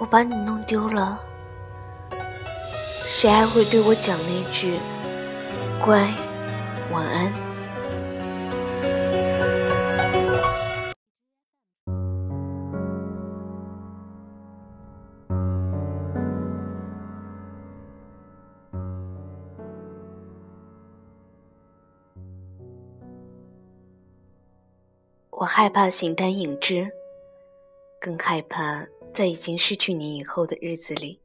[0.00, 1.20] 我把你弄丢了，
[3.04, 4.80] 谁还会对我讲那句
[5.84, 6.10] “乖，
[6.90, 7.30] 晚安”？
[25.30, 26.90] 我害怕形单影只，
[28.00, 31.20] 更害怕在已经失去你以后的日子里，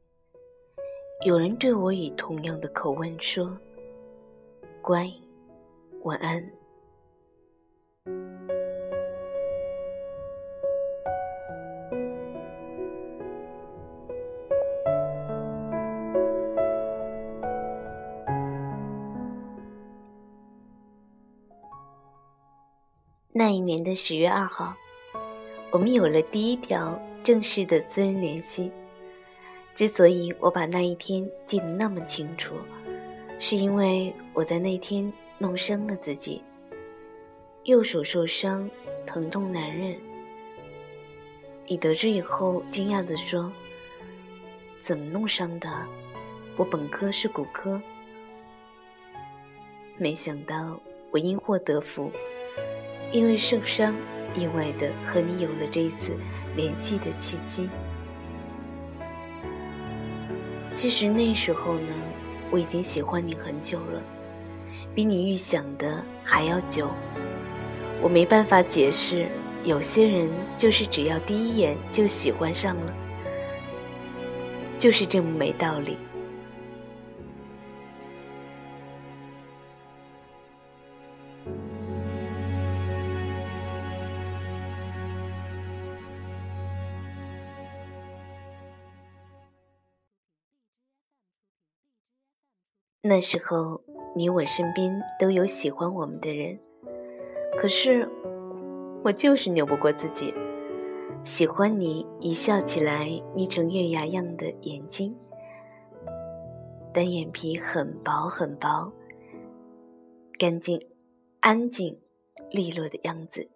[1.24, 3.58] 有人对我以同样的口吻说
[4.82, 5.10] ：“乖，
[6.02, 6.50] 晚安。”
[23.32, 24.74] 那一年的十月二号，
[25.70, 28.70] 我们有了第一条正式的私人联系。
[29.74, 32.54] 之所以我把那一天记得那么清楚，
[33.40, 36.40] 是因为我在那天弄伤了自己，
[37.64, 38.70] 右手受伤，
[39.04, 39.98] 疼痛难忍。
[41.66, 43.52] 你得知以后，惊讶地说
[44.78, 45.68] ：“怎么弄伤的？
[46.56, 47.82] 我本科是骨科。”
[49.98, 50.78] 没想到
[51.10, 52.08] 我因祸得福。
[53.10, 53.96] 因为受伤，
[54.36, 56.16] 意外的和你有了这一次
[56.54, 57.68] 联系的契机。
[60.74, 61.94] 其实那时候呢，
[62.50, 64.02] 我已经喜欢你很久了，
[64.94, 66.90] 比你预想的还要久。
[68.02, 69.26] 我没办法解释，
[69.64, 72.94] 有些人就是只要第一眼就喜欢上了，
[74.76, 75.96] 就是这么没道理。
[93.08, 93.80] 那时候，
[94.16, 96.58] 你我身边都有喜欢我们的人，
[97.56, 98.08] 可是
[99.04, 100.34] 我就是扭不过自己。
[101.22, 105.16] 喜欢你一笑起来眯成月牙样的眼睛，
[106.92, 108.92] 单眼皮很薄很薄，
[110.36, 110.80] 干净、
[111.38, 111.96] 安静、
[112.50, 113.48] 利落的样子。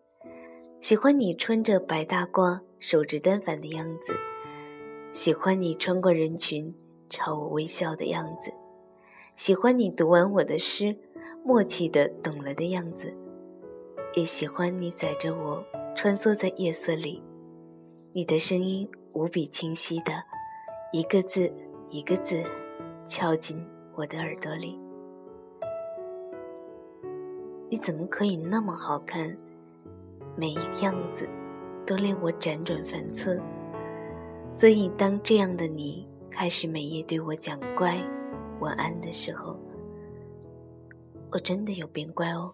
[0.80, 4.12] 喜欢你穿着白大褂、手执单反的样子，
[5.12, 6.72] 喜欢你穿过人群
[7.08, 8.52] 朝我微笑的样子。
[9.40, 10.94] 喜欢你读完我的诗，
[11.42, 13.10] 默契的懂了的样子，
[14.12, 15.64] 也喜欢你载着我
[15.96, 17.22] 穿梭在夜色里，
[18.12, 20.12] 你的声音无比清晰的，
[20.92, 21.50] 一个字
[21.88, 22.42] 一个字
[23.06, 24.78] 敲进我的耳朵里。
[27.70, 29.34] 你怎么可以那么好看？
[30.36, 31.26] 每一个样子
[31.86, 33.40] 都令我辗转反侧。
[34.52, 37.98] 所以当这样的你开始每夜对我讲乖。
[38.60, 39.58] 晚安的时候，
[41.30, 42.52] 我真的有变乖哦，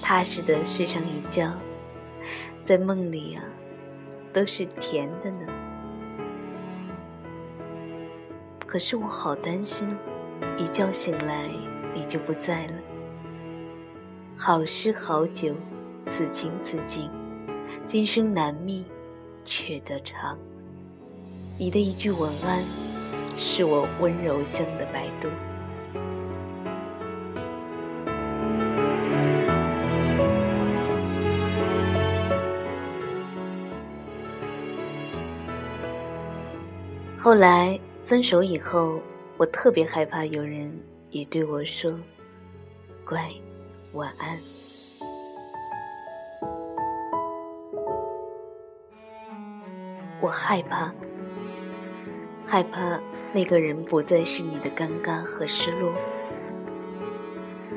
[0.00, 1.52] 踏实的睡上一觉，
[2.64, 3.44] 在梦里啊，
[4.32, 5.46] 都是甜的呢。
[8.66, 9.88] 可是我好担心，
[10.58, 11.48] 一觉醒来
[11.94, 12.74] 你就不在了。
[14.36, 15.54] 好诗好酒，
[16.08, 17.10] 此情此景，
[17.84, 18.84] 今生难觅，
[19.44, 20.38] 却得偿。
[21.58, 22.85] 你的一句晚安。
[23.38, 25.28] 是我温柔乡的白度。
[37.18, 39.00] 后来分手以后，
[39.36, 40.72] 我特别害怕有人
[41.10, 41.92] 也对我说
[43.04, 43.28] “乖，
[43.92, 44.38] 晚安”。
[50.20, 50.94] 我害怕，
[52.46, 53.00] 害怕。
[53.36, 55.92] 那个人不再是你的尴尬和失落，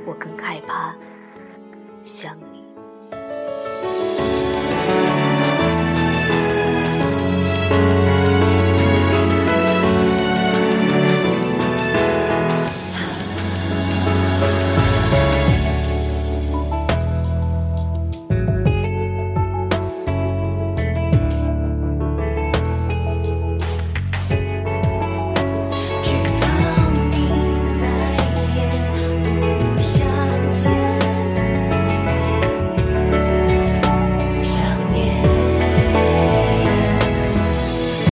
[0.06, 0.96] 我更害怕
[2.02, 2.40] 想